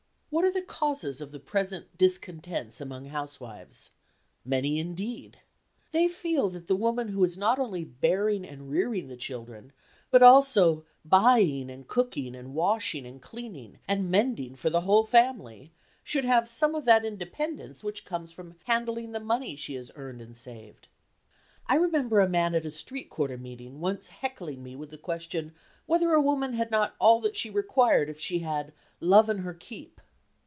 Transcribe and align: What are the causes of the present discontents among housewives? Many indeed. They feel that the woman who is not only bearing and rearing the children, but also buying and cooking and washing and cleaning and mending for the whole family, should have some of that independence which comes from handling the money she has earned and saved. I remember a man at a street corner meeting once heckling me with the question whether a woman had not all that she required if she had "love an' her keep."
What 0.33 0.45
are 0.45 0.51
the 0.51 0.61
causes 0.61 1.19
of 1.19 1.31
the 1.31 1.41
present 1.41 1.97
discontents 1.97 2.79
among 2.79 3.07
housewives? 3.07 3.91
Many 4.45 4.79
indeed. 4.79 5.39
They 5.91 6.07
feel 6.07 6.47
that 6.51 6.67
the 6.67 6.75
woman 6.77 7.09
who 7.09 7.21
is 7.25 7.37
not 7.37 7.59
only 7.59 7.83
bearing 7.83 8.45
and 8.47 8.69
rearing 8.71 9.09
the 9.09 9.17
children, 9.17 9.73
but 10.09 10.23
also 10.23 10.85
buying 11.03 11.69
and 11.69 11.85
cooking 11.85 12.33
and 12.33 12.53
washing 12.55 13.05
and 13.05 13.21
cleaning 13.21 13.79
and 13.89 14.09
mending 14.09 14.55
for 14.55 14.69
the 14.69 14.81
whole 14.81 15.03
family, 15.03 15.73
should 16.01 16.23
have 16.23 16.47
some 16.47 16.75
of 16.75 16.85
that 16.85 17.03
independence 17.03 17.83
which 17.83 18.05
comes 18.05 18.31
from 18.31 18.55
handling 18.63 19.11
the 19.11 19.19
money 19.19 19.57
she 19.57 19.73
has 19.73 19.91
earned 19.97 20.21
and 20.21 20.37
saved. 20.37 20.87
I 21.67 21.75
remember 21.75 22.21
a 22.21 22.29
man 22.29 22.55
at 22.55 22.65
a 22.65 22.71
street 22.71 23.09
corner 23.09 23.37
meeting 23.37 23.81
once 23.81 24.07
heckling 24.07 24.63
me 24.63 24.77
with 24.77 24.91
the 24.91 24.97
question 24.97 25.51
whether 25.87 26.13
a 26.13 26.21
woman 26.21 26.53
had 26.53 26.71
not 26.71 26.95
all 27.01 27.19
that 27.19 27.35
she 27.35 27.49
required 27.49 28.09
if 28.09 28.17
she 28.17 28.39
had 28.39 28.71
"love 29.01 29.29
an' 29.29 29.39
her 29.39 29.53
keep." 29.53 29.99